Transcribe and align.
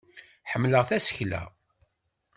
Ḥemmleɣ 0.51 0.83
tasekla. 0.89 1.41